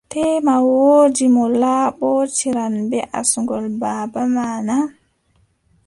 [0.11, 4.75] Teema woodi mo laɓɓotiran bee asngol baaba ma na?